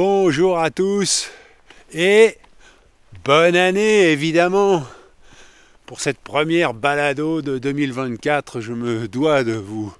[0.00, 1.28] Bonjour à tous
[1.92, 2.36] et
[3.24, 4.84] bonne année évidemment.
[5.86, 9.92] Pour cette première balado de 2024, je me dois de vous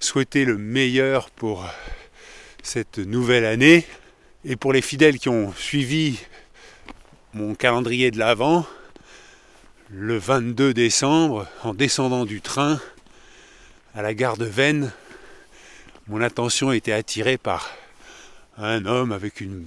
[0.00, 1.64] souhaiter le meilleur pour
[2.62, 3.86] cette nouvelle année.
[4.44, 6.18] Et pour les fidèles qui ont suivi
[7.32, 8.66] mon calendrier de l'Avent,
[9.88, 12.78] le 22 décembre, en descendant du train
[13.94, 14.92] à la gare de Vennes,
[16.06, 17.70] mon attention était attirée par
[18.58, 19.66] un homme avec une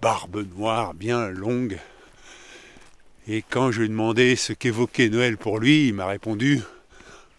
[0.00, 1.78] barbe noire bien longue.
[3.26, 6.62] Et quand je lui ai ce qu'évoquait Noël pour lui, il m'a répondu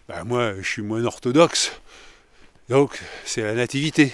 [0.08, 1.72] bah, Moi, je suis moins orthodoxe.
[2.68, 4.12] Donc, c'est la nativité.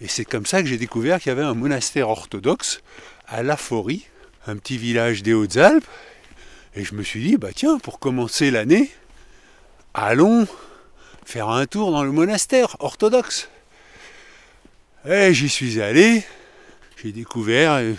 [0.00, 2.80] Et c'est comme ça que j'ai découvert qu'il y avait un monastère orthodoxe
[3.26, 4.06] à Laforie,
[4.46, 5.86] un petit village des Hautes-Alpes.
[6.76, 8.90] Et je me suis dit Bah, tiens, pour commencer l'année,
[9.92, 10.46] allons
[11.26, 13.48] faire un tour dans le monastère orthodoxe.
[15.08, 16.22] Et j'y suis allé,
[17.02, 17.94] j'ai découvert euh,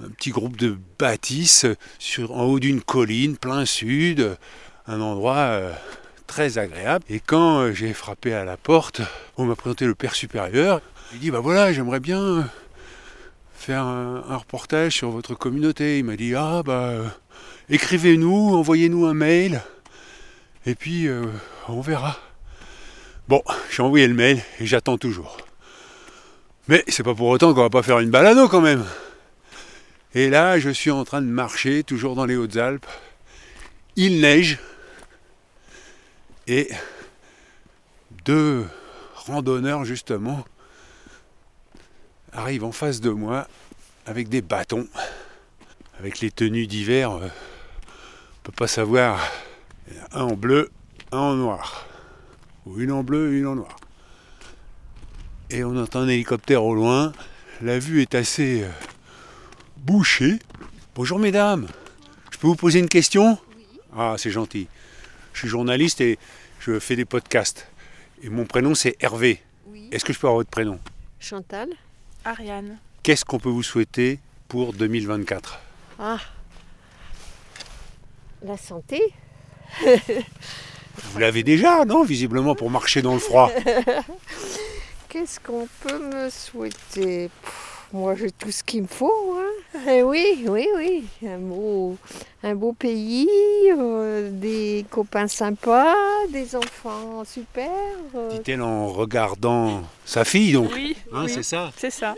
[0.00, 1.66] un petit groupe de bâtisses
[1.98, 4.36] sur, en haut d'une colline, plein sud,
[4.86, 5.72] un endroit euh,
[6.28, 7.04] très agréable.
[7.08, 9.00] Et quand euh, j'ai frappé à la porte,
[9.36, 10.80] on m'a présenté le père supérieur.
[11.12, 12.48] Il dit, bah voilà, j'aimerais bien
[13.56, 15.98] faire un, un, reportage sur votre communauté.
[15.98, 16.94] Il m'a dit, ah bah,
[17.68, 19.60] écrivez-nous, envoyez-nous un mail,
[20.66, 21.08] et puis
[21.68, 22.16] on verra.
[23.26, 25.36] Bon, j'ai envoyé le mail et j'attends toujours.
[26.66, 28.84] Mais c'est pas pour autant qu'on va pas faire une balado quand même.
[30.14, 32.86] Et là, je suis en train de marcher, toujours dans les Hautes-Alpes.
[33.96, 34.58] Il neige.
[36.46, 36.70] Et
[38.24, 38.64] deux
[39.14, 40.44] randonneurs, justement,
[42.32, 43.46] arrivent en face de moi
[44.06, 44.88] avec des bâtons.
[45.98, 47.20] Avec les tenues d'hiver, on
[48.42, 49.20] peut pas savoir.
[50.12, 50.70] Un en bleu,
[51.12, 51.86] un en noir.
[52.64, 53.76] Ou une en bleu, une en noir
[55.50, 57.12] et on entend un hélicoptère au loin.
[57.62, 58.68] La vue est assez euh,
[59.76, 60.38] bouchée.
[60.94, 61.68] Bonjour mesdames,
[62.30, 63.38] je peux vous poser une question?
[63.96, 64.68] Ah, c'est gentil.
[65.32, 66.18] Je suis journaliste et
[66.60, 67.66] je fais des podcasts.
[68.22, 69.40] Et mon prénom c'est Hervé.
[69.92, 70.78] Est-ce que je peux avoir votre prénom?
[71.20, 71.68] Chantal.
[72.24, 72.78] Ariane.
[73.02, 74.18] Qu'est-ce qu'on peut vous souhaiter
[74.48, 75.60] pour 2024
[75.98, 76.18] Ah,
[78.42, 79.00] la santé.
[79.82, 82.04] vous l'avez déjà, non?
[82.04, 83.50] Visiblement pour marcher dans le froid.
[85.14, 87.30] Qu'est-ce qu'on peut me souhaiter?
[87.92, 89.36] Moi, j'ai tout ce qu'il me faut.
[89.38, 89.78] Hein.
[89.88, 91.04] Eh oui, oui, oui.
[91.24, 91.96] Un beau,
[92.42, 93.28] un beau pays,
[93.70, 95.94] euh, des copains sympas,
[96.32, 97.70] des enfants super.
[98.16, 98.30] Euh.
[98.38, 100.72] Dit-elle en regardant sa fille, donc.
[100.74, 101.70] Oui, hein, c'est ça?
[101.76, 102.16] C'est ça.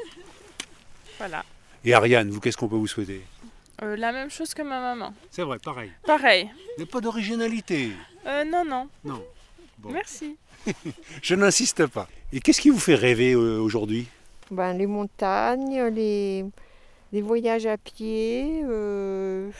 [1.19, 1.45] Voilà.
[1.85, 3.21] Et Ariane, vous, qu'est-ce qu'on peut vous souhaiter?
[3.83, 5.13] Euh, La même chose que ma maman.
[5.31, 5.93] C'est vrai, pareil.
[6.07, 6.49] Pareil.
[6.79, 7.91] Mais pas d'originalité.
[8.25, 8.89] non, non.
[9.05, 9.23] Non.
[9.93, 10.37] Merci.
[11.23, 12.09] Je n'insiste pas.
[12.33, 14.07] Et qu'est-ce qui vous fait rêver euh, aujourd'hui?
[14.51, 16.45] Ben, Les montagnes, les,
[17.13, 18.63] les voyages à pied.
[18.65, 19.51] Euh...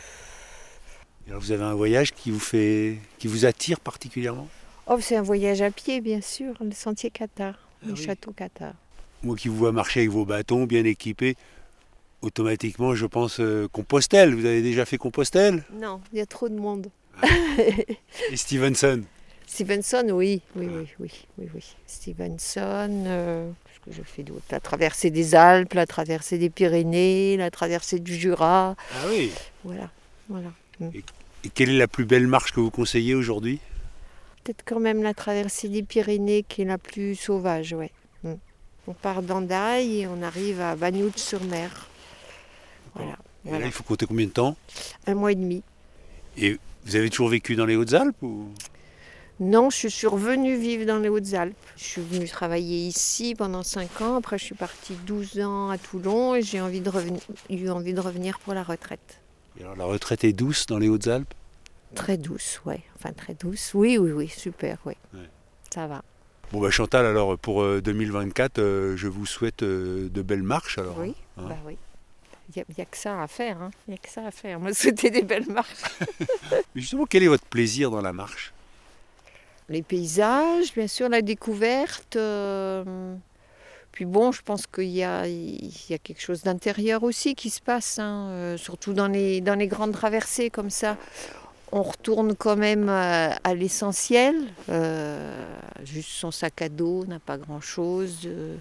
[1.29, 4.49] Alors vous avez un voyage qui vous, fait, qui vous attire particulièrement?
[4.87, 8.05] Oh, c'est un voyage à pied, bien sûr, le sentier Qatar, Ah le oui.
[8.05, 8.75] château Qatar.
[9.25, 11.35] Moi qui vous vois marcher avec vos bâtons bien équipés,
[12.23, 14.35] automatiquement je pense euh, Compostelle.
[14.35, 15.65] Vous avez déjà fait Compostelle?
[15.73, 16.89] Non, il y a trop de monde.
[17.59, 19.03] Et Stevenson?
[19.47, 21.77] Stevenson, oui, oui, oui, oui, oui, oui.
[21.87, 23.51] Stevenson, euh,
[23.87, 24.45] que je fais d'autre?
[24.51, 28.75] La traversée des Alpes, la traversée des Pyrénées, la traversée du Jura.
[28.93, 29.31] Ah oui
[29.65, 29.91] Voilà,
[30.29, 30.51] voilà.
[30.81, 30.89] Mm.
[31.45, 33.61] Et quelle est la plus belle marche que vous conseillez aujourd'hui?
[34.43, 37.93] Peut-être quand même la traversée des Pyrénées qui est la plus sauvage, ouais.
[38.25, 38.35] Mm.
[38.89, 41.89] On part d'Andaille et on arrive à Bagnoud-sur-Mer.
[42.95, 44.57] Voilà, là, il faut compter combien de temps?
[45.07, 45.63] Un mois et demi.
[46.37, 48.49] Et vous avez toujours vécu dans les Hautes-Alpes ou...
[49.39, 51.55] Non, je suis revenue vivre dans les Hautes-Alpes.
[51.77, 54.17] Je suis venue travailler ici pendant 5 ans.
[54.17, 57.21] Après, je suis partie 12 ans à Toulon et j'ai envie de revenir,
[57.51, 59.21] eu envie de revenir pour la retraite.
[59.59, 61.33] Et alors, la retraite est douce dans les Hautes-Alpes?
[61.95, 62.81] Très douce, ouais.
[62.99, 63.73] Enfin, très douce.
[63.75, 64.95] Oui, oui, oui, super, oui.
[65.13, 65.29] Ouais.
[65.73, 66.03] Ça va.
[66.53, 70.79] Bon bah Chantal, alors pour euh, 2024, euh, je vous souhaite euh, de belles marches
[70.79, 70.97] alors.
[70.99, 71.43] Oui, hein.
[71.49, 71.77] bah oui.
[72.55, 73.61] Il n'y a, que ça à faire.
[73.61, 73.71] hein.
[73.89, 74.61] Il n'y a que ça à faire.
[74.61, 75.83] Moi, c'était des belles marches.
[76.75, 78.53] Mais justement, quel est votre plaisir dans la marche?
[79.69, 82.17] Les paysages, bien sûr, la découverte.
[82.17, 83.15] euh,
[83.93, 87.99] Puis bon, je pense qu'il y y a quelque chose d'intérieur aussi qui se passe,
[87.99, 90.97] hein, euh, surtout dans les, dans les grandes traversées comme ça.
[91.73, 94.37] On retourne quand même à, à l'essentiel.
[94.69, 95.45] euh,
[95.85, 98.21] juste son sac à dos n'a pas grand-chose.
[98.27, 98.57] euh,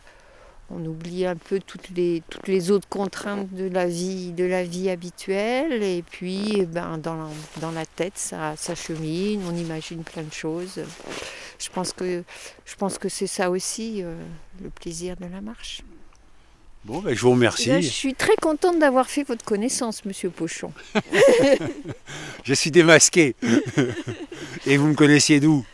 [0.71, 4.63] on oublie un peu toutes les, toutes les autres contraintes de la vie, de la
[4.63, 5.83] vie habituelle.
[5.83, 7.27] Et puis, eh ben, dans, la,
[7.61, 10.81] dans la tête, ça, ça chemine, on imagine plein de choses.
[11.59, 12.23] Je pense que,
[12.65, 14.15] je pense que c'est ça aussi, euh,
[14.61, 15.81] le plaisir de la marche.
[16.83, 17.69] Bon, ben, je vous remercie.
[17.69, 20.71] Ben, je suis très contente d'avoir fait votre connaissance, monsieur Pochon.
[22.43, 23.35] je suis démasqué.
[24.67, 25.65] Et vous me connaissiez d'où?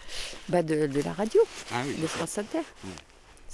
[0.49, 1.39] Bah de, la radio,
[1.73, 2.59] ah de France Inter.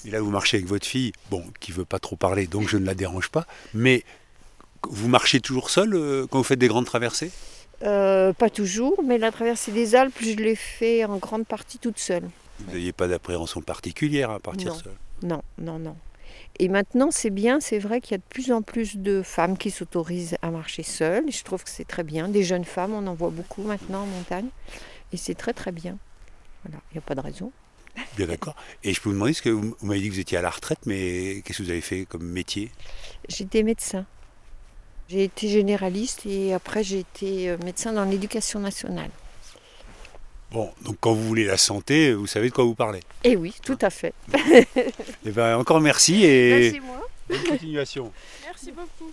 [0.05, 2.77] Et là, vous marchez avec votre fille, bon, qui veut pas trop parler, donc je
[2.77, 3.45] ne la dérange pas.
[3.73, 4.03] Mais
[4.83, 7.31] vous marchez toujours seul euh, quand vous faites des grandes traversées?
[7.83, 11.99] Euh, Pas toujours, mais la traversée des Alpes, je l'ai fait en grande partie toute
[11.99, 12.29] seule.
[12.59, 14.94] Vous n'aviez pas d'appréhension particulière à partir seule?
[15.23, 15.95] Non, non, non.
[16.59, 19.57] Et maintenant, c'est bien, c'est vrai qu'il y a de plus en plus de femmes
[19.57, 21.27] qui s'autorisent à marcher seules.
[21.27, 22.29] Et je trouve que c'est très bien.
[22.29, 24.47] Des jeunes femmes, on en voit beaucoup maintenant en montagne.
[25.13, 25.97] Et c'est très très bien.
[26.63, 27.51] Voilà, il n'y a pas de raison.
[28.15, 28.55] Bien d'accord.
[28.83, 30.49] Et je peux vous demander, ce que vous, m'avez dit que vous étiez à la
[30.49, 32.71] retraite, mais qu'est-ce que vous avez fait comme métier?
[33.27, 34.05] J'étais médecin.
[35.09, 39.09] J'ai été généraliste et après j'ai été euh, médecin dans l'éducation nationale.
[40.51, 43.01] Bon, donc quand vous voulez la santé, vous savez de quoi vous parlez.
[43.23, 44.13] Eh oui, tout à fait.
[45.25, 47.07] Eh ben, encore merci et merci moi.
[47.29, 48.11] bonne continuation.
[48.45, 49.11] Merci beaucoup.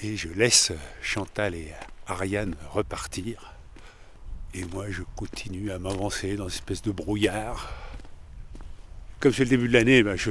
[0.00, 0.72] Et je laisse
[1.02, 1.72] Chantal et
[2.06, 3.54] Ariane repartir.
[4.54, 7.87] Et moi, je continue à m'avancer dans une espèce de brouillard.
[9.20, 10.30] Comme c'est le début de l'année, ben, je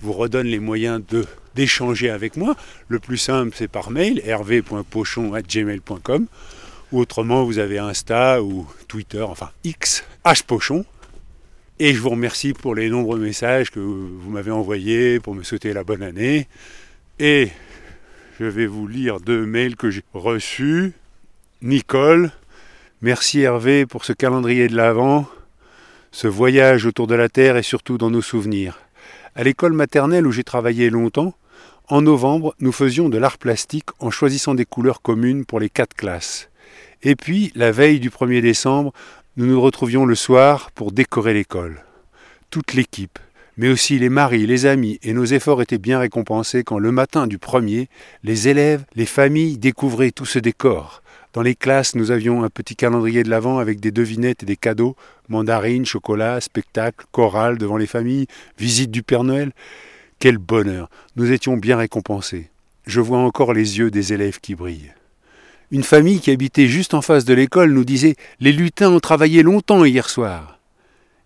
[0.00, 1.02] vous redonne les moyens
[1.54, 2.56] d'échanger avec moi.
[2.88, 6.26] Le plus simple, c'est par mail, hervé.pochon.gmail.com
[6.92, 10.04] ou autrement, vous avez Insta ou Twitter, enfin X,
[10.46, 10.84] Pochon.
[11.78, 15.72] Et je vous remercie pour les nombreux messages que vous m'avez envoyés pour me souhaiter
[15.72, 16.48] la bonne année.
[17.18, 17.50] Et
[18.38, 20.92] je vais vous lire deux mails que j'ai reçus.
[21.60, 22.30] Nicole,
[23.02, 25.28] merci Hervé pour ce calendrier de l'Avent,
[26.16, 28.78] ce voyage autour de la Terre et surtout dans nos souvenirs.
[29.34, 31.34] À l'école maternelle où j'ai travaillé longtemps,
[31.88, 35.94] en novembre, nous faisions de l'art plastique en choisissant des couleurs communes pour les quatre
[35.94, 36.48] classes.
[37.02, 38.94] Et puis, la veille du 1er décembre,
[39.36, 41.84] nous nous retrouvions le soir pour décorer l'école.
[42.48, 43.18] Toute l'équipe,
[43.56, 47.26] mais aussi les maris, les amis, et nos efforts étaient bien récompensés quand le matin
[47.26, 47.88] du premier,
[48.22, 51.02] les élèves, les familles découvraient tout ce décor.
[51.32, 54.56] Dans les classes, nous avions un petit calendrier de l'Avent avec des devinettes et des
[54.56, 54.96] cadeaux,
[55.28, 58.26] mandarines, chocolat, spectacle, chorale devant les familles,
[58.58, 59.52] visite du Père Noël.
[60.18, 62.48] Quel bonheur Nous étions bien récompensés.
[62.86, 64.94] Je vois encore les yeux des élèves qui brillent.
[65.70, 69.42] Une famille qui habitait juste en face de l'école nous disait Les lutins ont travaillé
[69.42, 70.55] longtemps hier soir.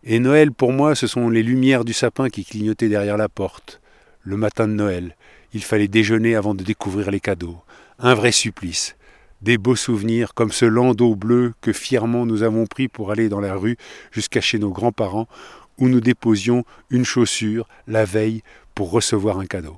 [0.03, 3.83] Et Noël, pour moi, ce sont les lumières du sapin qui clignotaient derrière la porte.
[4.23, 5.15] Le matin de Noël,
[5.53, 7.59] il fallait déjeuner avant de découvrir les cadeaux.
[7.99, 8.97] Un vrai supplice.
[9.43, 13.41] Des beaux souvenirs comme ce landau bleu que fièrement nous avons pris pour aller dans
[13.41, 13.77] la rue
[14.11, 15.29] jusqu'à chez nos grands-parents
[15.77, 18.43] où nous déposions une chaussure la veille
[18.75, 19.77] pour recevoir un cadeau.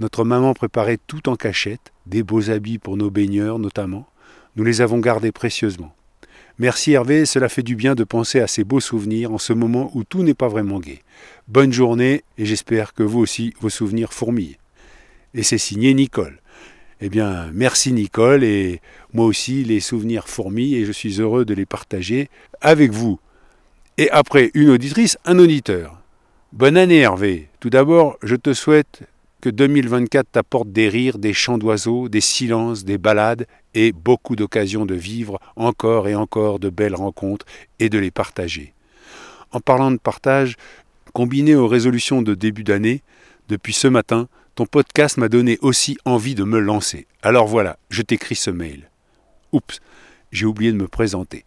[0.00, 4.08] Notre maman préparait tout en cachette, des beaux habits pour nos baigneurs notamment.
[4.56, 5.94] Nous les avons gardés précieusement.
[6.60, 9.90] Merci Hervé, cela fait du bien de penser à ces beaux souvenirs en ce moment
[9.92, 11.00] où tout n'est pas vraiment gai.
[11.48, 14.58] Bonne journée et j'espère que vous aussi vos souvenirs fourmillent.
[15.34, 16.38] Et c'est signé Nicole.
[17.00, 18.80] Eh bien, merci Nicole et
[19.12, 22.30] moi aussi les souvenirs fourmillent et je suis heureux de les partager
[22.60, 23.18] avec vous.
[23.98, 26.00] Et après une auditrice, un auditeur.
[26.52, 27.48] Bonne année Hervé.
[27.58, 29.02] Tout d'abord, je te souhaite
[29.40, 34.86] que 2024 t'apporte des rires, des chants d'oiseaux, des silences, des balades et beaucoup d'occasions
[34.86, 37.46] de vivre encore et encore de belles rencontres
[37.78, 38.72] et de les partager.
[39.50, 40.56] En parlant de partage,
[41.12, 43.02] combiné aux résolutions de début d'année,
[43.48, 47.06] depuis ce matin, ton podcast m'a donné aussi envie de me lancer.
[47.22, 48.88] Alors voilà, je t'écris ce mail.
[49.52, 49.80] Oups,
[50.32, 51.44] j'ai oublié de me présenter.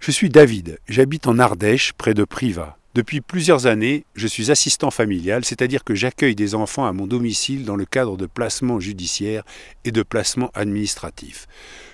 [0.00, 2.76] Je suis David, j'habite en Ardèche, près de Privas.
[2.94, 7.64] Depuis plusieurs années, je suis assistant familial, c'est-à-dire que j'accueille des enfants à mon domicile
[7.64, 9.42] dans le cadre de placements judiciaires
[9.84, 11.48] et de placements administratifs.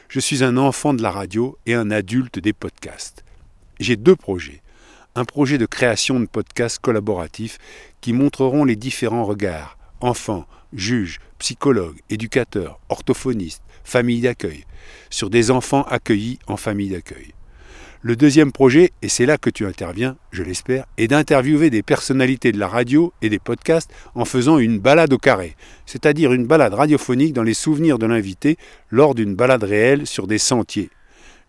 [0.08, 3.24] Je suis un enfant de la radio et un adulte des podcasts.
[3.78, 4.60] J'ai deux projets.
[5.14, 7.56] Un projet de création de podcasts collaboratifs
[8.02, 14.66] qui montreront les différents regards, enfants, juges, psychologues, éducateurs, orthophonistes, familles d'accueil,
[15.08, 17.32] sur des enfants accueillis en famille d'accueil.
[18.02, 22.50] Le deuxième projet, et c'est là que tu interviens, je l'espère, est d'interviewer des personnalités
[22.50, 25.54] de la radio et des podcasts en faisant une balade au carré,
[25.84, 28.56] c'est-à-dire une balade radiophonique dans les souvenirs de l'invité
[28.88, 30.88] lors d'une balade réelle sur des sentiers.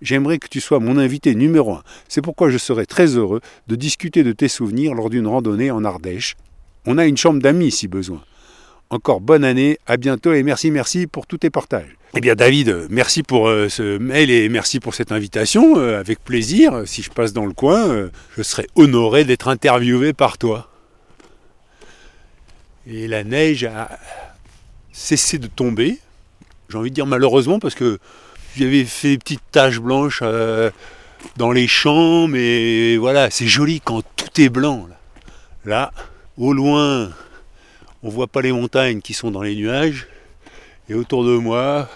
[0.01, 1.83] J'aimerais que tu sois mon invité numéro un.
[2.09, 5.85] C'est pourquoi je serais très heureux de discuter de tes souvenirs lors d'une randonnée en
[5.85, 6.35] Ardèche.
[6.85, 8.21] On a une chambre d'amis si besoin.
[8.91, 11.95] Encore bonne année, à bientôt et merci, merci pour tous tes partages.
[12.13, 15.77] Eh bien David, merci pour euh, ce mail et merci pour cette invitation.
[15.77, 20.11] Euh, avec plaisir, si je passe dans le coin, euh, je serai honoré d'être interviewé
[20.11, 20.69] par toi.
[22.85, 23.97] Et la neige a
[24.91, 25.99] cessé de tomber.
[26.67, 27.97] J'ai envie de dire malheureusement parce que
[28.57, 30.21] j'avais fait des petites taches blanches
[31.37, 34.85] dans les champs, mais voilà, c'est joli quand tout est blanc.
[34.89, 34.97] Là,
[35.63, 35.93] là
[36.37, 37.11] au loin,
[38.03, 40.07] on voit pas les montagnes qui sont dans les nuages.
[40.89, 41.89] Et autour de moi,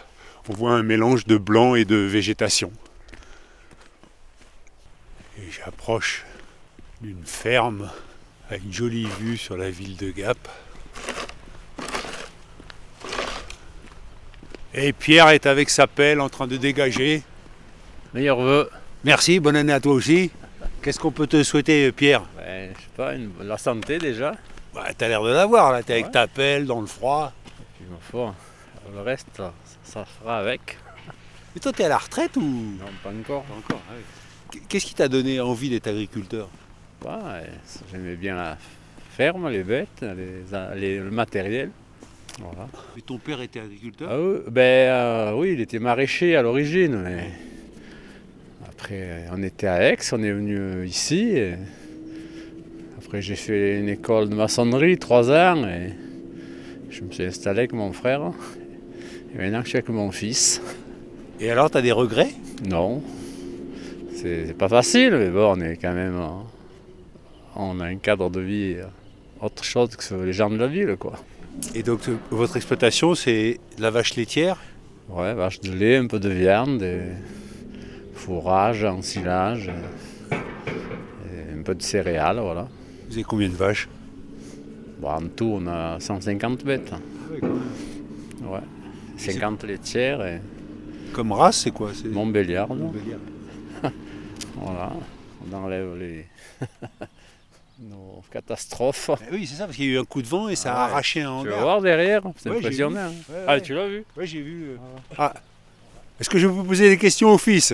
[0.49, 2.71] on voit un mélange de blanc et de végétation.
[5.39, 6.23] Et j'approche
[7.01, 7.89] d'une ferme
[8.49, 10.37] à une jolie vue sur la ville de Gap.
[14.73, 17.23] Et Pierre est avec sa pelle en train de dégager.
[18.13, 18.69] Meilleurs vœux.
[19.03, 20.31] Merci, bonne année à toi aussi.
[20.81, 22.23] Qu'est-ce qu'on peut te souhaiter, Pierre?
[22.37, 24.35] Ben, je sais pas, une- la santé déjà.
[24.75, 26.11] Bah, T'as l'air de l'avoir là, t'es avec Ouais.
[26.11, 27.31] ta pelle dans le froid.
[27.77, 28.35] Puis ma foi,
[28.93, 29.53] le reste, ça,
[29.83, 30.77] ça fera avec.
[31.55, 32.41] Et toi, t'es à la retraite ou?
[32.41, 33.43] Non, pas encore.
[33.43, 33.81] Pas encore
[34.69, 36.47] Qu'est-ce qui t'a donné envie d'être agriculteur?
[37.03, 37.41] Ça,
[37.91, 38.57] J'aimais bien la
[39.11, 41.69] ferme, les bêtes, les- les- le matériel.
[42.39, 42.67] Voilà.
[42.95, 44.09] Mais ton père était agriculteur?
[44.11, 47.31] Ah oui, ben, euh, oui, il était maraîcher à l'origine, mais
[48.67, 51.29] après on était à Aix, on est venu ici.
[51.37, 51.55] et
[53.05, 55.93] Après j'ai fait une école de maçonnerie, trois ans, et
[56.89, 58.31] je me suis installé avec mon frère.
[59.33, 60.59] Et maintenant je suis avec mon fils.
[61.39, 62.31] Et alors, t'as des regrets?
[62.67, 63.03] Non,
[64.15, 66.19] c'est pas facile, mais bon, on est quand même.
[67.55, 68.85] On a un cadre de vie euh,
[69.39, 71.13] autre chose que les gens de la ville, quoi.
[71.75, 74.57] Et donc, euh, votre exploitation, c'est de la vache laitière?
[75.09, 77.01] Ouais, vache de lait, un peu de viande, et
[78.15, 79.69] fourrage, ensilage,
[80.31, 82.67] et un peu de céréales, voilà.
[83.15, 83.87] Vous avez combien de vaches?
[84.99, 86.91] Bon, en tout, on a 150 bêtes.
[88.41, 88.59] Ouais.
[89.15, 90.41] 50 laitières et
[91.13, 91.91] Comme race, c'est quoi?
[91.93, 92.67] C'est Montbéliard.
[92.67, 93.21] Montbéliard.
[94.57, 94.91] Voilà.
[95.49, 96.25] On enlève les...
[97.79, 99.11] nos catastrophes.
[99.31, 100.73] Eh oui, c'est ça, parce qu'il y a eu un coup de vent et ça
[100.73, 100.91] a Ah ouais.
[100.91, 102.99] arraché un Tu vas voir derrière, c'est Ouais, impressionnant.
[102.99, 103.11] hein.
[103.29, 103.61] Ouais, Ah, ouais.
[103.61, 104.03] tu l'as vu?
[104.17, 104.71] Ouais, j'ai vu.
[104.71, 104.77] euh.
[105.17, 105.33] Ah.
[106.19, 107.73] Est-ce que je peux poser des questions au fils?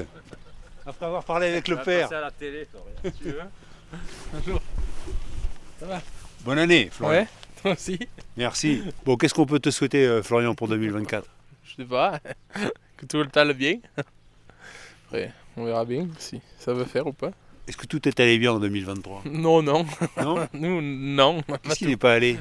[0.85, 2.13] Après avoir parlé avec le père.
[2.13, 2.67] à la télé,
[3.03, 4.51] si tu veux?
[6.43, 7.21] Bonne année, Florian.
[7.21, 7.27] Ouais,
[7.61, 7.99] toi aussi.
[8.37, 8.81] Merci.
[9.05, 11.27] Bon, qu'est-ce qu'on peut te souhaiter, euh, Florian, pour 2024
[11.63, 12.19] Je sais pas.
[12.97, 13.77] que tout le temps le bien.
[15.07, 17.31] Après, on verra bien si ça veut faire ou pas.
[17.67, 19.85] Est-ce que tout est allé bien en 2023 Non, non.
[20.19, 20.47] Non?
[20.53, 21.41] Nous, non.
[21.63, 22.37] Qu'est-ce qui n'est pas allé?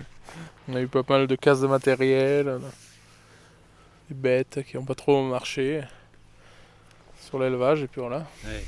[0.69, 2.49] On a eu pas mal de cases de matériel.
[2.49, 2.59] a
[4.09, 5.83] Des bêtes qui n'ont pas trop marché.
[7.21, 8.27] Sur l'élevage, et puis voilà.
[8.45, 8.65] Ouais.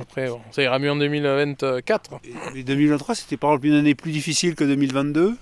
[0.00, 2.20] Après, bon, ça ira mieux en 2024.
[2.54, 5.34] Et 2023, c'était par exemple une année plus difficile que 2022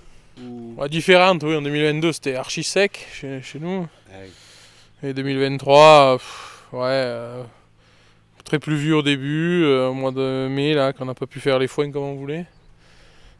[0.42, 1.54] Ou- Ouais, différente, oui.
[1.56, 3.86] En 2022, c'était archi sec chez, chez nous.
[5.02, 5.08] Ouais.
[5.10, 7.42] Et 2023, euh, pff, ouais, euh,
[8.44, 11.58] très pluvieux au début, euh, au mois de mai, là, qu'on n'a pas pu faire
[11.58, 12.46] les foins comme on voulait.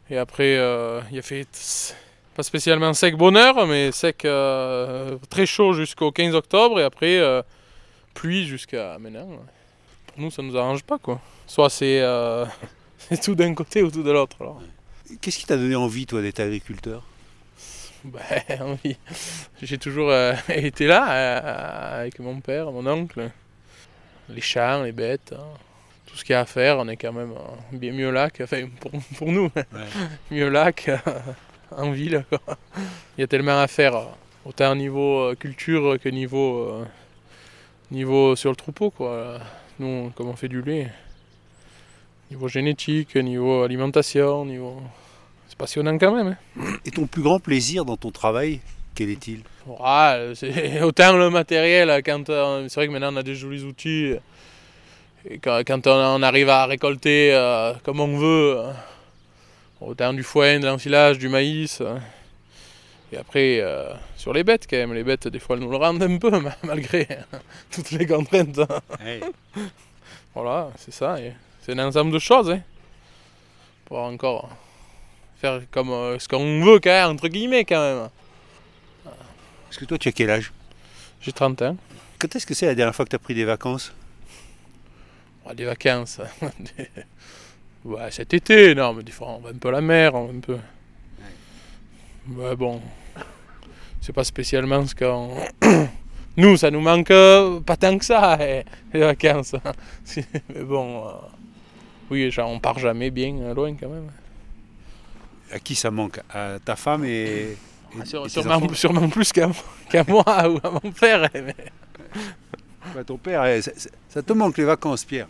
[0.09, 1.45] Et après, euh, il a fait
[2.35, 4.17] pas spécialement sec bonheur, mais sec
[5.29, 7.19] très chaud jusqu'au 15 octobre, et après,
[8.13, 9.27] pluie jusqu'à maintenant.
[9.27, 9.43] Pour
[10.17, 11.21] nous, ça nous arrange pas, quoi.
[11.45, 12.45] Soit c'est euh,
[13.23, 14.37] tout d'un côté ou tout de l'autre.
[14.39, 14.61] alors.
[15.21, 17.03] Qu'est-ce qui t'a donné envie, toi, d'être agriculteur?
[18.03, 18.97] Ben oui,
[19.61, 23.29] j'ai toujours euh, été là euh, avec mon père, mon oncle.
[24.29, 25.43] Les champs, les bêtes, hein.
[26.05, 27.33] tout ce qu'il y a à faire, on est quand même
[27.71, 29.49] bien mieux là que, enfin, pour, pour nous,
[30.31, 32.25] mieux là qu'en ville.
[32.29, 32.57] quoi.
[33.17, 34.07] Il y a tellement à faire,
[34.45, 36.83] autant au niveau culture que niveau,
[37.89, 38.91] niveau sur le troupeau.
[38.91, 39.39] Quoi.
[39.79, 40.91] Nous, comme on fait du lait,
[42.31, 44.81] niveau génétique, niveau alimentation, niveau...
[45.47, 46.35] c'est passionnant quand même.
[46.59, 46.77] hein.
[46.85, 48.59] Et ton plus grand plaisir dans ton travail,
[48.95, 49.41] quel est-il?
[50.35, 54.15] C'est autant le matériel, quand euh, c'est vrai que maintenant on a des jolis outils,
[55.29, 58.57] et quand, quand on, on arrive à récolter euh, comme on veut,
[59.79, 61.97] autant du foin, de l'enfilage, du maïs, euh,
[63.11, 65.77] et après euh, sur les bêtes quand même, les bêtes des fois elles nous le
[65.77, 67.07] rendent un peu ma- malgré
[67.71, 68.59] toutes les contraintes.
[70.35, 71.17] Voilà, c'est ça,
[71.61, 72.61] c'est un ensemble de choses, hein,
[73.85, 74.49] pour encore
[75.41, 78.09] faire comme euh, ce qu'on veut quand même, entre guillemets quand même.
[79.65, 80.53] Parce que toi, tu as quel âge?
[81.21, 81.75] J'ai 30 ans.
[82.19, 83.91] Quand est-ce que c'est la dernière fois que tu as pris des vacances?
[85.45, 86.19] Ouais, des vacances.
[86.59, 86.89] Des-
[87.83, 90.25] ouais, cet été, non, mais des fois on va un peu à la mer, on
[90.27, 90.57] va un peu.
[92.35, 92.81] Ouais, bon.
[94.01, 95.35] C'est pas spécialement ce qu'on.
[96.37, 99.55] nous, ça nous manque euh, pas tant que ça, eh, les vacances.
[100.03, 101.07] Si- mais bon.
[101.07, 101.11] euh,
[102.09, 104.09] Oui, genre, on part jamais bien euh, loin quand même.
[105.51, 106.19] À qui ça manque?
[106.33, 107.57] À ta femme et, et-
[108.01, 109.47] Ah, Sur- et sûrement, plus qu'à
[110.07, 111.29] moi ou à mon père.
[111.33, 111.55] eh, mais-
[112.93, 115.27] Bah, Ton père, eh, ça, te manque les vacances, Pierre?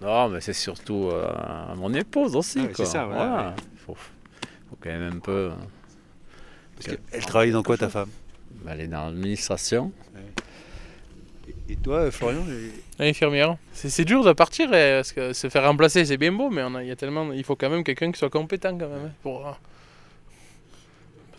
[0.00, 2.58] Non, mais c'est surtout euh, à mon épouse aussi.
[2.60, 2.84] Ah ouais, quoi.
[2.84, 3.54] c'est ça, voilà,
[3.86, 5.52] faut, faut quand même un peu.
[7.12, 8.08] Elle travaille dans quoi, ta femme?
[8.68, 9.92] Elle est dans l'administration.
[11.68, 12.44] Et toi, Florian
[12.98, 13.56] et- Infirmière.
[13.72, 16.74] C'est dur de partir eh, parce que se faire remplacer c'est bien beau, mais on
[16.74, 19.06] a- il y a tellement, il faut quand même quelqu'un qui soit compétent quand même.
[19.06, 19.58] hein, pour,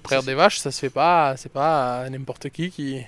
[0.01, 3.01] Traire des vaches, ça se fait pas, c'est pas n'importe qui qui.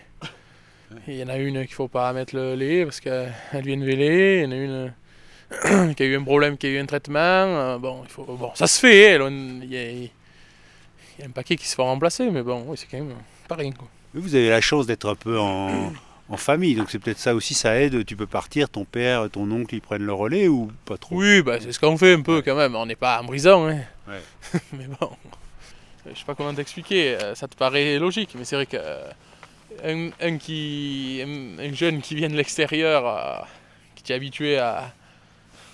[1.07, 3.83] Il y en a une qu'il faut pas mettre le lait parce qu'elle vient de
[3.83, 6.85] véler, il y en a une qui a eu un problème, qui a eu un
[6.85, 7.19] traitement.
[7.19, 10.09] euh, Bon, il faut, bon ça se fait, il y, a, il
[11.19, 13.15] y a un paquet qui se fait remplacer, mais bon, oui, c'est quand même
[13.47, 13.71] pas rien.
[13.71, 13.87] Quoi.
[14.13, 15.91] Vous avez la chance d'être un peu en,
[16.29, 18.05] en famille, donc c'est peut-être ça aussi, ça aide.
[18.05, 21.15] Tu peux partir, ton père, ton oncle, ils prennent le relais ou pas trop?
[21.17, 22.75] Oui, bah, c'est ce qu'on fait un peu quand même.
[22.75, 23.67] On n'est pas en brisant.
[23.67, 23.79] Hein.
[24.07, 24.21] Ouais.
[24.73, 25.09] mais bon,
[26.11, 27.17] je sais pas comment t'expliquer.
[27.21, 29.09] euh, Ça te paraît logique, mais c'est vrai que euh,
[29.83, 33.43] un, un qui, un, un jeune qui vient de l'extérieur, euh,
[33.95, 34.93] qui t'est habitué à,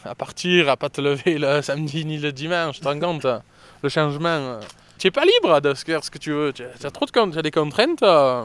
[0.06, 3.26] à partir, à pas te lever le samedi ni le dimanche, tu te rends compte
[3.26, 3.44] hein,
[3.84, 4.28] le changement.
[4.30, 4.60] euh,
[5.02, 6.54] tu n'es pas libre de faire ce que tu veux.
[6.54, 8.44] Tu as, trop de as des contraintes euh,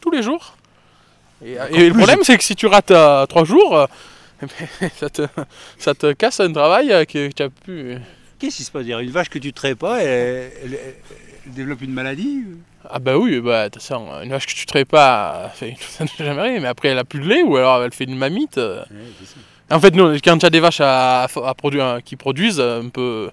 [0.00, 0.54] tous les jours.
[1.44, 3.86] Et, euh, et le problème, c'est que si tu rates euh, trois jours, euh,
[4.96, 5.22] ça te,
[5.78, 7.96] ça te casse un travail que tu as pu.
[8.38, 10.78] Qu'est-ce qui se passe Une vache que tu traites pas, elle, elle-
[11.46, 12.44] elle développe une maladie
[12.88, 16.08] Ah bah oui, bah de toute façon, une vache que tu traites pas, ça ne
[16.08, 18.16] fait jamais rien, mais après elle a plus de lait ou alors elle fait une
[18.16, 18.60] mamite.
[19.70, 22.88] En fait, nous, quand tu as des vaches à, à produ- à- qui produisent un
[22.88, 23.30] peu,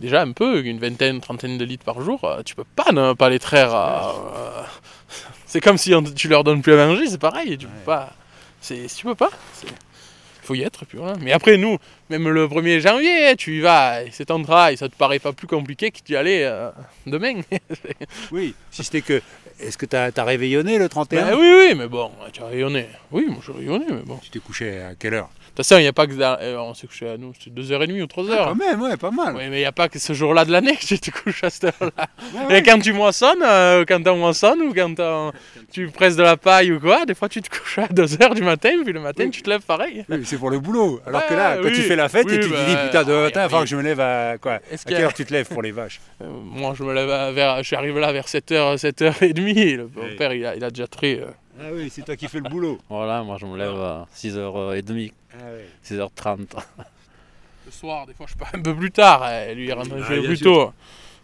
[0.00, 3.12] déjà un peu, une vingtaine, trentaine de litres par jour, euh, tu peux pas ne
[3.12, 3.74] pas les traire.
[3.74, 4.62] euh,
[5.46, 8.12] c'est comme si on- tu leur donnes plus à manger, c'est pareil, tu peux pas.
[8.60, 9.30] C'est, tu peux pas.
[10.42, 11.14] faut y être, puis voilà.
[11.20, 11.78] Mais après, nous,
[12.08, 15.46] même le 1er janvier, tu y vas, c'est ton travail, ça te paraît pas plus
[15.46, 16.70] compliqué que d'y aller euh,
[17.06, 17.40] demain.
[18.32, 19.22] Oui, si c'était que.
[19.60, 22.86] Est-ce que tu as, réveillonné le 31 Ben oui, oui, mais bon, tu as rayonné.
[23.12, 24.16] Oui, moi j'ai rayonné, mais bon.
[24.22, 25.28] Tu t'es couché à quelle heure?
[25.62, 26.12] Façon, il n'y a pas que.
[26.14, 28.36] dans- euh, on s'est couché à nous, c'était 2h30 ou 3h.
[28.36, 29.34] Quand même, ouais, pas mal.
[29.36, 31.44] oui, mais il n'y a pas que ce jour-là de l'année que tu te couches
[31.44, 32.06] à cette heure-là.
[32.48, 34.94] Ouais, Et quand tu moissonnes, euh, quand tu moissonnes ou quand
[35.72, 38.42] tu presses de la paille ou quoi, des fois tu te couches à 2h du
[38.42, 39.30] matin, puis le matin Oui.
[39.30, 40.04] tu te lèves pareil.
[40.08, 41.00] Oui, c'est pour le boulot.
[41.06, 41.72] Alors que Ouais, là, quand oui.
[41.74, 43.50] tu fais la fête Oui, et tu te bah, dis putain, de ah, matin, il
[43.50, 45.72] faut que je me lève à quoi À quelle heure tu te lèves pour les
[45.72, 46.00] vaches?
[46.22, 47.58] Euh, moi je me lève à- vers.
[47.58, 49.58] Je suis arrivé là vers 7h, 7h30.
[49.58, 51.26] Et le, mon père il a, il a déjà euh.
[51.60, 52.78] Ah oui, c'est toi qui fais le boulot.
[52.88, 55.68] Voilà, moi je me lève à 6h30, Ah ouais.
[55.84, 56.46] 6h30.
[57.66, 59.22] Le soir, des fois je pars un peu plus tard.
[59.24, 60.52] euh, lui il rentre Ah, plus sûr.
[60.68, 60.72] tôt.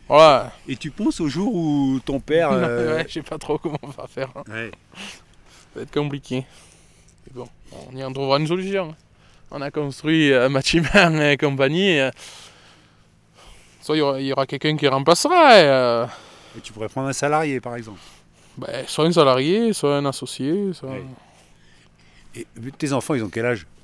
[0.09, 0.53] Voilà.
[0.69, 2.51] Et tu penses au jour où ton père.
[2.53, 4.29] euh, ouais, je sais pas trop comment on va faire.
[4.37, 4.43] hein.
[4.49, 4.71] ouais.
[4.95, 6.45] Ça va être compliqué.
[7.27, 7.49] Mais bon,
[7.91, 8.95] on y en trouvera une solution.
[9.51, 11.99] On a construit un bâtiment et compagnie.
[11.99, 12.11] euh,
[13.83, 15.61] Soit il y aura, quelqu'un qui remplacera.
[15.61, 16.07] et, euh,
[16.57, 18.01] Et tu pourrais prendre un salarié par exemple.
[18.59, 20.73] ben, soit un salarié, soit un associé.
[20.73, 20.91] Soit...
[20.91, 21.05] Ouais.
[22.37, 22.47] Et
[22.79, 23.63] tes enfants, ils ont quel âge?
[23.63, 23.76] Euh,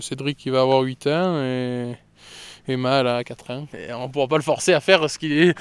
[0.00, 1.94] Cédric qui va avoir 8 ans et
[2.66, 3.66] Emma elle a 4 ans.
[3.76, 5.54] Et on ne pourra pas le forcer à faire ce qu'il est.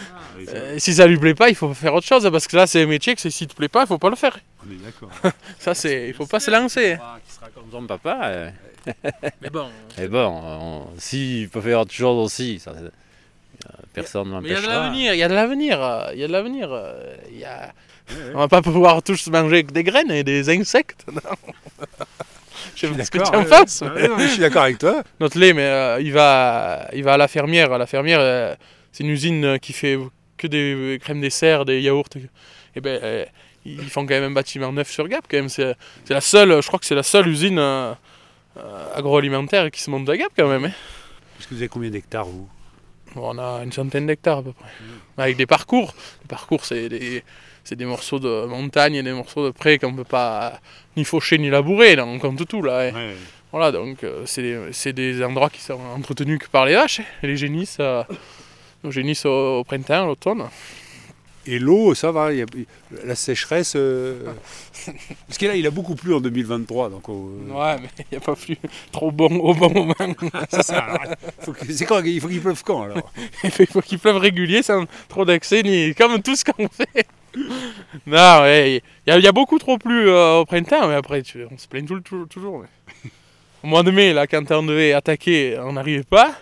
[0.50, 2.82] Euh, si ça lui plaît pas, il faut faire autre chose parce que là c'est
[2.84, 4.38] un métier que si te plaît pas, il faut pas le faire.
[4.66, 5.10] On est d'accord.
[5.60, 6.98] Ça c'est, il faut pas se lancer.
[7.28, 8.20] Qui sera comme son papa.
[8.24, 8.50] euh,
[9.42, 9.68] Mais bon.
[9.98, 12.90] Et bon, on- s'il peut faire autre chose aussi, ça, euh,
[13.94, 14.84] personne ne Mais il y a de l'empêchera.
[14.84, 16.70] l'avenir, il y a de l'avenir, euh, il y a de l'avenir.
[16.72, 17.74] euh, il y a...
[18.34, 21.06] On va pas pouvoir tous manger que des graines et des insectes.
[21.12, 21.86] non.
[22.76, 23.04] Je mais-
[23.82, 25.04] Ouais, non, mais je suis d'accord avec toi.
[25.20, 27.78] Notre lait, mais euh, il, va, il va à la fermière.
[27.78, 28.56] La fermière, euh,
[28.92, 29.98] c'est une usine euh, qui fait
[30.38, 32.10] que des euh, crèmes dessert, des yaourts.
[32.76, 33.26] Et ben, euh,
[33.66, 35.26] ils font quand même un bâtiment neuf sur Gap.
[35.30, 37.94] Quand même, c'est c'est la seule, je crois que c'est la seule usine euh,
[38.58, 40.66] euh, agroalimentaire qui se monte à Gap quand même.
[40.66, 40.72] hein.
[41.38, 42.48] Parce que vous avez combien d'hectares vous?
[43.16, 44.70] On a une centaine d'hectares à peu près.
[45.18, 45.94] Avec des parcours.
[46.24, 47.24] Les parcours, c'est des,
[47.72, 50.60] des morceaux de montagne et des morceaux de pré qu'on ne peut pas
[50.98, 51.96] ni faucher ni labourer.
[51.96, 52.80] Là, on compte tout là.
[52.88, 52.94] hein.
[52.94, 53.16] Ouais.
[53.52, 57.02] Voilà, donc euh, c'est des, endroits qui sont entretenus que par les vaches.
[57.02, 57.06] hein.
[57.22, 58.04] Les génisses, euh,
[58.84, 60.44] on génisse au, au printemps, à l'automne.
[61.46, 62.46] Et l'eau, ça va, il y a-
[63.06, 63.74] la sécheresse.
[63.76, 64.32] euh,
[65.28, 66.90] Parce que là, il a beaucoup plu en 2023.
[66.90, 67.14] Donc, euh,
[67.52, 68.58] Ouais, mais il n'y a pas plus
[68.92, 69.96] trop bon au bon moment.
[70.50, 70.80] c'est ça.
[70.80, 73.12] alors, faut que- C'est quand Il faut qu'il pleuve quand alors
[73.44, 76.68] Il faut- il faut qu'il pleuve régulier sans trop d'excès, ni comme tout ce qu'on
[76.70, 77.06] fait.
[78.06, 80.96] Non, ouais, il y, a- il y a beaucoup trop plu euh, au printemps, mais
[80.96, 82.60] après, tu- on se plaint tout, tout- toujours.
[82.62, 83.10] mais.
[83.64, 86.36] Au mois de mai, là, quand on devait attaquer, on n'arrivait pas.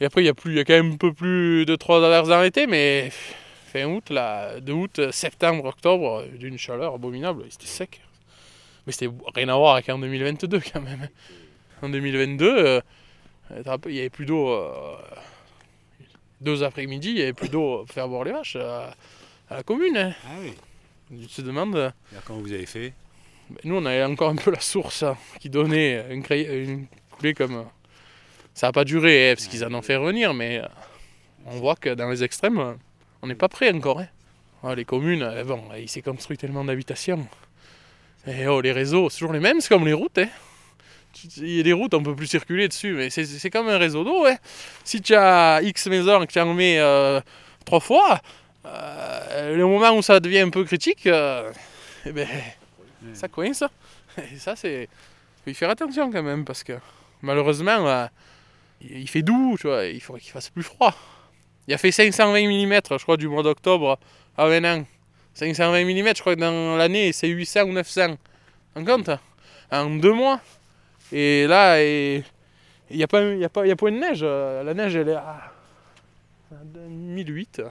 [0.00, 2.04] Et après, il y a plus, y a quand même un peu plus de trois
[2.04, 3.10] averses dans l'été, mais
[3.72, 8.00] fin août, là, de août, septembre, octobre, euh, d'une chaleur abominable, c'était sec.
[8.86, 11.08] Mais c'était rien à voir avec en 2022 quand même.
[11.82, 12.80] En 2022, euh,
[13.64, 14.48] rappelles, il y avait plus d'eau.
[14.50, 14.96] euh,
[16.40, 18.94] deux après-midi, il n'y avait plus d'eau pour faire boire les vaches à,
[19.48, 19.96] à la commune.
[19.96, 20.12] hein.
[20.26, 20.52] Ah oui.
[21.20, 21.76] Tu te demandes.
[21.76, 22.92] euh, Alors, comment vous avez fait?
[23.50, 26.86] ben, nous, on avait encore un peu la source hein, qui donnait une, cré- une
[27.12, 27.64] coulée comme.
[28.54, 30.66] Ça n'a pas duré, hein, parce qu'ils en ont fait revenir, mais euh,
[31.46, 32.74] on voit que dans les extrêmes, euh,
[33.22, 34.00] on n'est pas prêt encore.
[34.00, 34.06] hein.
[34.62, 37.26] Ah, les communes, euh, bon, il s'est construit tellement d'habitations.
[38.26, 40.18] Et oh, les réseaux, c'est toujours les mêmes, c'est comme les routes.
[40.18, 40.28] hein.
[41.36, 44.02] Il y a des routes, on peut plus circuler dessus, mais c'est- comme un réseau
[44.04, 44.24] d'eau.
[44.26, 44.36] hein.
[44.84, 47.20] Si tu as X maisons et que tu en mets euh,
[47.64, 48.20] trois fois.
[48.66, 51.52] Euh, le moment où ça devient un peu critique, euh,
[52.06, 52.26] eh ben,
[53.12, 53.62] ça coince.
[54.32, 54.84] Et ça, c'est.
[54.84, 56.72] Il faut y faire attention quand même, parce que
[57.20, 58.08] malheureusement,
[58.90, 60.94] il fait doux, tu vois, il faudrait qu'il fasse plus froid.
[61.66, 63.98] Il a fait 520 mm, je crois, du mois d'octobre
[64.36, 64.84] à an.
[65.34, 68.16] 520 mm, je crois que dans l'année, c'est 800 ou 900.
[68.76, 69.10] En compte
[69.70, 70.40] En deux mois.
[71.12, 72.24] Et là, il
[72.90, 74.22] n'y a, pas, y a, pas, y a pas de neige.
[74.22, 75.52] La neige, elle est à
[76.88, 77.62] 1008.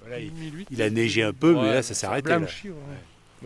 [0.00, 0.32] Voilà, il,
[0.70, 2.32] il, a neigé un peu, ouais, mais là, ça s'est arrêté.
[2.32, 2.46] Ouais.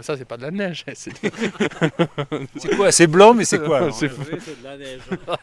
[0.00, 0.82] Mais ça, c'est pas de la neige.
[0.94, 5.00] C'est quoi C'est blanc, mais c'est quoi C'est de la neige.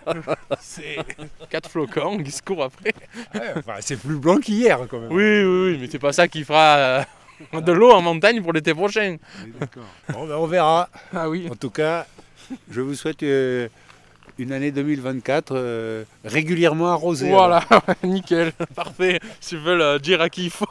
[0.60, 0.98] c'est
[1.48, 2.92] quatre flocons qui se courent après.
[3.56, 5.12] Enfin, c'est plus blanc qu'hier, quand même.
[5.12, 7.06] Oui, oui, oui, mais c'est pas ça qui fera
[7.54, 9.18] euh, de l'eau en montagne pour l'été prochain.
[10.10, 10.90] Bon, ben, on verra.
[11.14, 11.48] Ah oui.
[11.52, 12.08] En tout cas,
[12.72, 13.68] je vous souhaite euh,
[14.40, 17.30] une année 2024 euh, régulièrement arrosée.
[17.30, 17.64] Voilà,
[18.02, 19.20] nickel, parfait.
[19.40, 20.66] Si tu veux le dire à qui il faut.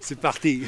[0.00, 0.64] C'est parti.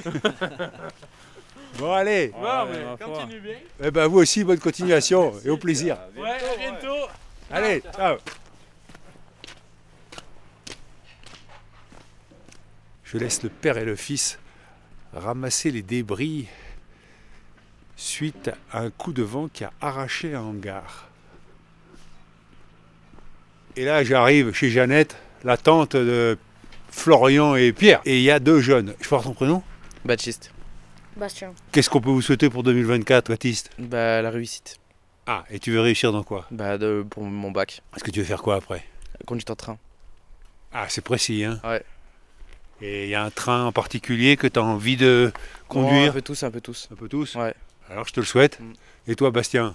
[1.78, 2.32] Bon, allez.
[2.36, 3.56] Ouais, mais continue bien.
[3.82, 5.98] Eh ben, vous aussi, bonne continuation et au plaisir.
[6.16, 7.08] Ouais, à bientôt.
[7.50, 8.16] Allez, ciao.
[13.04, 14.38] Je laisse le père et le fils
[15.12, 16.48] ramasser les débris
[17.96, 21.08] suite à un coup de vent qui a arraché un hangar.
[23.76, 26.38] Et là, j'arrive chez Jeannette, la tante de
[26.90, 28.00] Florian et Pierre.
[28.04, 28.94] Et il y a deux jeunes.
[29.00, 29.62] Je porte ton prénom?
[30.04, 30.52] Baptiste.
[31.16, 31.52] Bastien.
[31.72, 33.70] Qu'est-ce qu'on peut vous souhaiter pour 2024, Baptiste?
[33.78, 34.78] Bah, la réussite.
[35.26, 36.46] Ah, et tu veux réussir dans quoi?
[36.50, 37.82] Bah, de, pour mon bac.
[37.94, 38.84] Est-ce que tu veux faire quoi après?
[39.26, 39.78] Conduite en train.
[40.72, 41.60] Ah, c'est précis, hein?
[41.64, 41.82] Ouais.
[42.80, 46.10] Et il y a un train en particulier que tu as envie de Oh, conduire
[46.10, 46.88] un peu tous, un peu tous.
[46.90, 47.36] Un peu tous?
[47.36, 47.54] Ouais.
[47.88, 48.58] Alors je te le souhaite.
[48.58, 48.72] Mm.
[49.08, 49.74] Et toi, Bastien?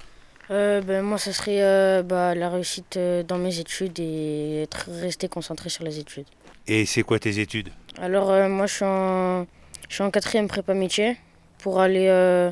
[0.50, 4.90] Euh, ben, moi, ça serait euh, bah, la réussite euh, dans mes études et être
[4.90, 6.26] resté concentré sur les études.
[6.68, 7.70] Et c'est quoi tes études?
[8.00, 9.46] Alors, euh, moi, je suis en,
[9.88, 11.18] je suis en quatrième prépa métier
[11.60, 12.52] pour aller euh,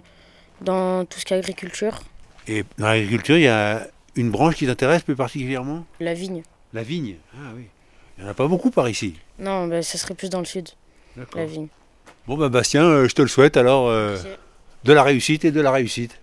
[0.62, 2.00] dans tout ce qui est agriculture,
[2.48, 5.86] Et dans l'agriculture, il y a une branche qui t'intéresse plus particulièrement?
[6.00, 6.44] La vigne.
[6.74, 7.16] La vigne.
[7.36, 7.66] Ah oui.
[8.18, 9.16] Il n'y en a pas beaucoup par ici.
[9.40, 10.70] Non, ben, ça serait plus dans le sud,
[11.18, 11.42] D'accord.
[11.42, 11.68] la vigne.
[12.28, 14.28] Bon, bah Bastien, euh, je te le souhaite alors euh, Merci.
[14.86, 16.18] de la réussite et de la réussite.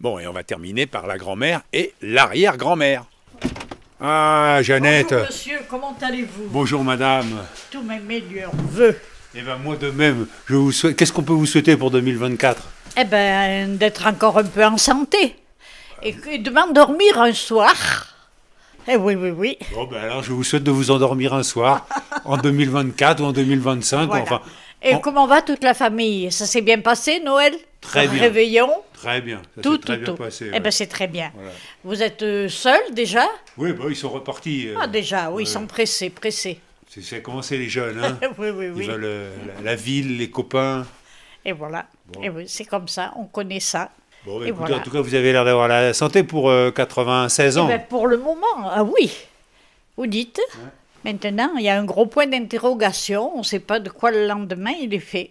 [0.00, 3.04] Bon, et on va terminer par la grand-mère et l'arrière-grand-mère.
[4.00, 5.10] Ah, Jeannette.
[5.10, 6.48] Bonjour monsieur, comment allez-vous?
[6.48, 7.44] Bonjour madame.
[7.70, 8.96] Tous mes meilleurs voeux.
[9.34, 10.96] Eh ben moi de même, je vous souhaite.
[10.96, 12.62] Qu'est-ce qu'on peut vous souhaiter pour 2024
[12.98, 15.36] Eh ben, d'être encore un peu en santé.
[16.02, 17.74] Et, de m'endormir un soir.
[18.88, 19.58] Eh oui, oui, oui.
[19.74, 21.86] Bon ben alors je vous souhaite de vous endormir un soir
[22.24, 24.06] en 2024 ou en 2025.
[24.06, 24.22] Voilà.
[24.22, 24.40] Enfin,
[24.82, 26.32] Et en- comment va toute la famille?
[26.32, 27.52] Ça s'est bien passé, Noël?
[27.82, 28.20] Très bien.
[28.22, 28.70] Réveillon?
[28.94, 29.42] Très bien.
[29.54, 30.18] Ça Tout, très tout, bien tout.
[30.22, 30.50] passé.
[30.52, 31.30] Eh ben, c'est très bien.
[31.34, 31.50] Voilà.
[31.84, 33.26] Vous êtes euh, seul déjà?
[33.58, 34.68] Oui, bah, ils sont repartis.
[34.68, 36.58] euh, Ah, déjà, oui, ils sont pressés, pressés.
[36.92, 38.02] C'est c'est commencé les jeunes.
[38.02, 38.18] Hein?
[38.38, 38.86] oui, oui, Ils oui.
[38.88, 40.84] veulent euh, la, la ville, les copains.
[41.44, 41.86] Et voilà.
[42.08, 42.20] Bon.
[42.20, 43.90] Et oui, c'est comme ça, on connaît ça.
[44.26, 44.76] Bon, bah, Et écoutez, voilà.
[44.78, 47.68] en tout cas, vous avez l'air d'avoir la santé pour euh, 96 Eh ans.
[47.68, 49.10] ben, pour le moment, ah oui.
[49.96, 50.40] Vous dites
[51.04, 53.34] Maintenant, il y a un gros point d'interrogation.
[53.36, 55.30] On ne sait pas de quoi le lendemain il est fait.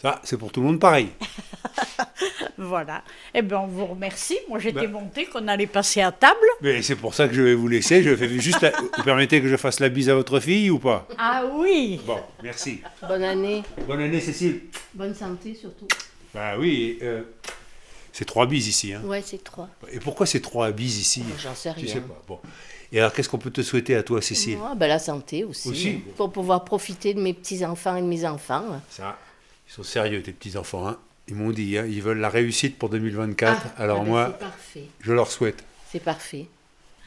[0.00, 1.08] Ça, c'est pour tout le monde pareil.
[2.58, 3.02] Voilà.
[3.34, 4.38] Eh bien, on vous remercie.
[4.48, 4.92] Moi, j'étais Ben.
[4.92, 6.36] montée qu'on allait passer à table.
[6.62, 8.02] Mais c'est pour ça que je vais vous laisser.
[8.02, 8.60] Je fais juste.
[8.62, 11.06] la- Vous permettez que je fasse la bise à votre fille ou pas?
[11.18, 12.80] Ah oui Bon, merci.
[13.06, 13.62] Bonne année.
[13.86, 14.62] Bonne année, Cécile.
[14.94, 15.86] Bonne santé surtout.
[16.34, 17.22] Bah oui, euh,
[18.12, 18.92] c'est trois bises ici.
[18.94, 19.02] Hein.
[19.04, 19.68] Ouais, c'est trois.
[19.92, 21.22] Et pourquoi c'est trois bises ici?
[21.42, 22.22] J'en sais Je sais pas.
[22.26, 22.40] Bon.
[22.92, 24.58] Et alors, qu'est-ce qu'on peut te souhaiter à toi, Cécile?
[24.58, 25.68] Moi, ben, la santé aussi.
[25.68, 25.90] Aussi.
[26.16, 28.80] Pour pouvoir profiter de mes petits-enfants et de mes enfants.
[28.90, 29.18] Ça,
[29.68, 30.86] ils sont sérieux, tes petits-enfants.
[30.86, 30.98] Hein
[31.28, 33.62] ils m'ont dit, hein, ils veulent la réussite pour 2024.
[33.78, 34.38] Ah, alors ah ben, moi,
[35.00, 35.64] je leur souhaite.
[35.90, 36.46] C'est parfait.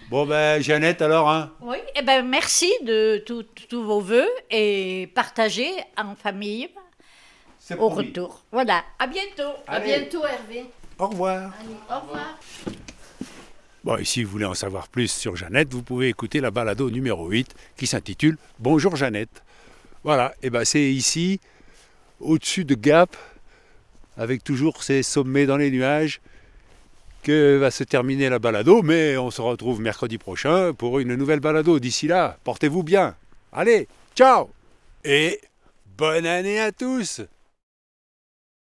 [0.10, 5.72] Bon, ben, Jeannette, alors, hein Oui, eh ben, merci de tous vos voeux et partagez
[5.98, 6.68] en famille
[7.60, 8.08] C'est au promis.
[8.08, 8.44] retour.
[8.52, 9.54] Voilà, à bientôt.
[9.68, 10.66] À bientôt, Hervé.
[10.98, 11.54] Au revoir.
[11.90, 12.40] Au revoir.
[13.84, 16.90] Bon, et si vous voulez en savoir plus sur Jeannette, vous pouvez écouter la balado
[16.90, 19.44] numéro 8 qui s'intitule Bonjour Jeannette.
[20.04, 21.40] Voilà, et ben c'est ici,
[22.20, 23.16] au-dessus de Gap,
[24.20, 26.22] avec toujours ces sommets dans les nuages,
[27.24, 31.40] que va se terminer la balado, mais on se retrouve mercredi prochain pour une nouvelle
[31.40, 31.80] balado.
[31.80, 33.16] D'ici là, portez-vous bien.
[33.52, 34.50] Allez, ciao
[35.04, 35.40] Et
[35.98, 37.22] bonne année à tous